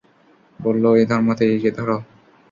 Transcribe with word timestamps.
বলল, 0.59 0.83
এই 0.93 1.05
ধর্মত্যাগীকে 1.05 1.71
ধর। 1.77 1.89